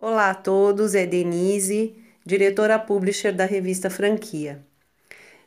Olá 0.00 0.30
a 0.30 0.34
todos, 0.34 0.94
é 0.94 1.04
Denise, 1.04 1.92
diretora 2.24 2.78
publisher 2.78 3.32
da 3.32 3.44
revista 3.44 3.90
Franquia. 3.90 4.64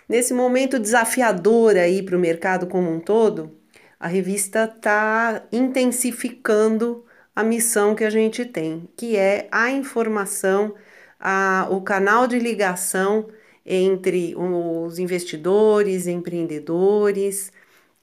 Nesse 0.10 0.34
momento 0.34 0.78
desafiador 0.78 1.78
aí 1.78 2.04
para 2.04 2.18
o 2.18 2.20
mercado 2.20 2.68
como 2.68 2.92
um 2.92 3.00
todo, 3.00 3.58
a 3.98 4.10
revista 4.10 4.66
está 4.66 5.48
intensificando 5.54 7.06
a 7.34 7.46
missão 7.46 7.96
que 7.96 8.04
a 8.04 8.10
gente 8.10 8.44
tem, 8.44 8.90
que 8.98 9.16
é 9.16 9.48
a 9.50 9.72
informação, 9.72 10.76
a, 11.18 11.70
o 11.72 11.80
canal 11.80 12.28
de 12.28 12.38
ligação 12.38 13.30
entre 13.66 14.36
os 14.36 15.00
investidores, 15.00 16.08
empreendedores 16.08 17.54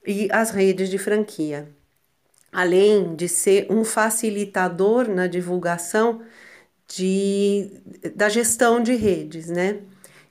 e 0.03 0.27
as 0.31 0.49
redes 0.49 0.89
de 0.89 0.97
franquia 0.97 1.69
além 2.51 3.15
de 3.15 3.27
ser 3.27 3.67
um 3.69 3.83
facilitador 3.83 5.07
na 5.07 5.27
divulgação 5.27 6.21
de, 6.87 7.71
da 8.15 8.29
gestão 8.29 8.81
de 8.81 8.95
redes, 8.95 9.47
né? 9.47 9.79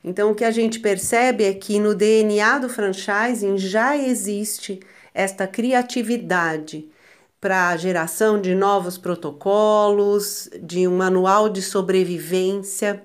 Então, 0.02 0.30
o 0.30 0.34
que 0.34 0.44
a 0.44 0.50
gente 0.50 0.80
percebe 0.80 1.44
é 1.44 1.52
que 1.52 1.78
no 1.78 1.94
DNA 1.94 2.58
do 2.58 2.68
franchising 2.68 3.58
já 3.58 3.96
existe 3.96 4.80
esta 5.12 5.46
criatividade 5.46 6.88
para 7.40 7.68
a 7.68 7.76
geração 7.76 8.40
de 8.40 8.54
novos 8.54 8.98
protocolos, 8.98 10.48
de 10.62 10.88
um 10.88 10.96
manual 10.96 11.48
de 11.48 11.62
sobrevivência, 11.62 13.02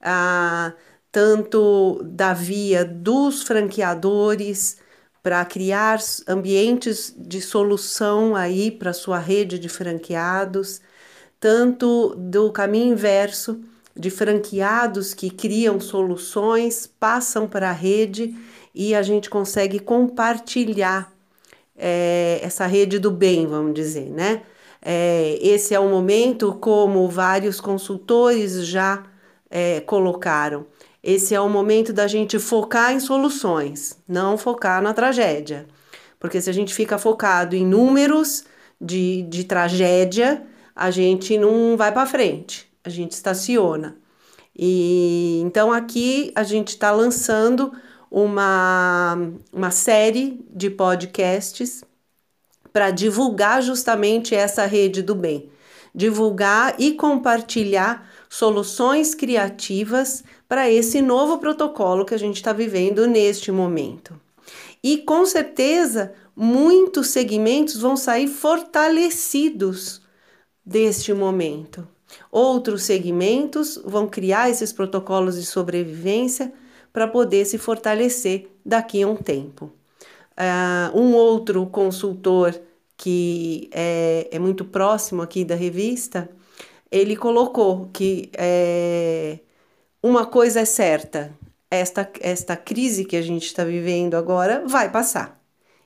ah, 0.00 0.72
tanto 1.10 2.02
da 2.04 2.32
via 2.32 2.84
dos 2.84 3.42
franqueadores, 3.42 4.78
para 5.26 5.44
criar 5.44 5.98
ambientes 6.28 7.12
de 7.18 7.40
solução 7.40 8.36
aí 8.36 8.70
para 8.70 8.92
sua 8.92 9.18
rede 9.18 9.58
de 9.58 9.68
franqueados, 9.68 10.80
tanto 11.40 12.14
do 12.16 12.52
caminho 12.52 12.92
inverso 12.92 13.58
de 13.96 14.08
franqueados 14.08 15.14
que 15.14 15.28
criam 15.28 15.80
soluções, 15.80 16.86
passam 16.86 17.48
para 17.48 17.70
a 17.70 17.72
rede 17.72 18.36
e 18.72 18.94
a 18.94 19.02
gente 19.02 19.28
consegue 19.28 19.80
compartilhar 19.80 21.12
é, 21.76 22.38
essa 22.40 22.64
rede 22.64 23.00
do 23.00 23.10
bem, 23.10 23.48
vamos 23.48 23.74
dizer, 23.74 24.08
né? 24.08 24.42
É, 24.80 25.40
esse 25.42 25.74
é 25.74 25.80
o 25.80 25.88
momento, 25.88 26.52
como 26.60 27.08
vários 27.08 27.60
consultores 27.60 28.64
já 28.64 29.02
é, 29.50 29.80
colocaram, 29.80 30.66
esse 31.06 31.36
é 31.36 31.40
o 31.40 31.48
momento 31.48 31.92
da 31.92 32.08
gente 32.08 32.36
focar 32.40 32.92
em 32.92 32.98
soluções, 32.98 33.96
não 34.08 34.36
focar 34.36 34.82
na 34.82 34.92
tragédia. 34.92 35.68
Porque 36.18 36.40
se 36.40 36.50
a 36.50 36.52
gente 36.52 36.74
fica 36.74 36.98
focado 36.98 37.54
em 37.54 37.64
números 37.64 38.42
de, 38.80 39.22
de 39.22 39.44
tragédia, 39.44 40.44
a 40.74 40.90
gente 40.90 41.38
não 41.38 41.76
vai 41.76 41.92
para 41.92 42.06
frente, 42.06 42.68
a 42.82 42.88
gente 42.88 43.12
estaciona. 43.12 43.96
E 44.58 45.40
então 45.44 45.72
aqui 45.72 46.32
a 46.34 46.42
gente 46.42 46.70
está 46.70 46.90
lançando 46.90 47.72
uma, 48.10 49.16
uma 49.52 49.70
série 49.70 50.44
de 50.50 50.68
podcasts 50.70 51.84
para 52.72 52.90
divulgar 52.90 53.62
justamente 53.62 54.34
essa 54.34 54.66
rede 54.66 55.02
do 55.02 55.14
bem, 55.14 55.50
divulgar 55.96 56.74
e 56.78 56.92
compartilhar 56.92 58.06
soluções 58.28 59.14
criativas 59.14 60.22
para 60.46 60.70
esse 60.70 61.00
novo 61.00 61.38
protocolo 61.38 62.04
que 62.04 62.14
a 62.14 62.18
gente 62.18 62.36
está 62.36 62.52
vivendo 62.52 63.06
neste 63.06 63.50
momento. 63.50 64.20
E 64.84 64.98
com 64.98 65.24
certeza 65.24 66.12
muitos 66.36 67.08
segmentos 67.08 67.80
vão 67.80 67.96
sair 67.96 68.28
fortalecidos 68.28 70.02
deste 70.64 71.14
momento. 71.14 71.88
Outros 72.30 72.82
segmentos 72.82 73.80
vão 73.82 74.06
criar 74.06 74.50
esses 74.50 74.72
protocolos 74.74 75.36
de 75.36 75.46
sobrevivência 75.46 76.52
para 76.92 77.08
poder 77.08 77.46
se 77.46 77.56
fortalecer 77.56 78.48
daqui 78.64 79.02
a 79.02 79.08
um 79.08 79.16
tempo. 79.16 79.72
Uh, 80.36 80.98
um 80.98 81.14
outro 81.14 81.64
consultor 81.66 82.54
que 82.96 83.68
é, 83.72 84.28
é, 84.30 84.38
muito 84.38 84.64
próximo 84.64 85.22
aqui 85.22 85.44
da 85.44 85.54
revista, 85.54 86.28
ele 86.90 87.16
colocou 87.16 87.90
que 87.92 88.30
é, 88.36 89.38
uma 90.02 90.26
coisa 90.26 90.60
é 90.60 90.64
certa: 90.64 91.32
esta, 91.70 92.10
esta 92.20 92.56
crise 92.56 93.04
que 93.04 93.16
a 93.16 93.22
gente 93.22 93.46
está 93.46 93.64
vivendo 93.64 94.14
agora 94.14 94.64
vai 94.66 94.90
passar. 94.90 95.40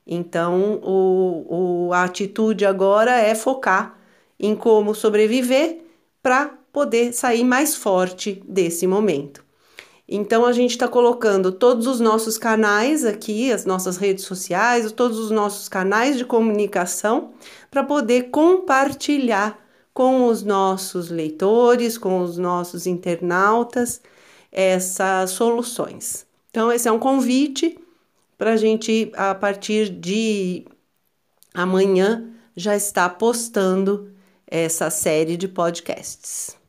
Então, 0.06 0.80
o, 0.82 1.86
o, 1.88 1.92
a 1.92 2.04
atitude 2.04 2.64
agora 2.64 3.12
é 3.20 3.34
focar 3.34 3.98
em 4.38 4.56
como 4.56 4.94
sobreviver 4.94 5.82
para 6.22 6.58
poder 6.72 7.12
sair 7.12 7.44
mais 7.44 7.76
forte 7.76 8.42
desse 8.46 8.86
momento. 8.86 9.44
Então, 10.12 10.44
a 10.44 10.50
gente 10.52 10.72
está 10.72 10.88
colocando 10.88 11.52
todos 11.52 11.86
os 11.86 12.00
nossos 12.00 12.36
canais 12.36 13.04
aqui, 13.04 13.52
as 13.52 13.64
nossas 13.64 13.96
redes 13.96 14.24
sociais, 14.24 14.90
todos 14.90 15.20
os 15.20 15.30
nossos 15.30 15.68
canais 15.68 16.18
de 16.18 16.24
comunicação, 16.24 17.30
para 17.70 17.84
poder 17.84 18.24
compartilhar 18.30 19.56
com 19.94 20.26
os 20.26 20.42
nossos 20.42 21.10
leitores, 21.10 21.96
com 21.96 22.22
os 22.22 22.36
nossos 22.36 22.88
internautas, 22.88 24.02
essas 24.50 25.30
soluções. 25.30 26.26
Então, 26.50 26.72
esse 26.72 26.88
é 26.88 26.92
um 26.92 26.98
convite 26.98 27.78
para 28.36 28.54
a 28.54 28.56
gente, 28.56 29.12
a 29.14 29.32
partir 29.32 29.88
de 29.88 30.66
amanhã, 31.54 32.28
já 32.56 32.74
estar 32.74 33.10
postando 33.10 34.10
essa 34.44 34.90
série 34.90 35.36
de 35.36 35.46
podcasts. 35.46 36.59